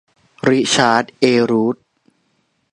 [0.47, 1.75] ริชาร์ด เอ รูธ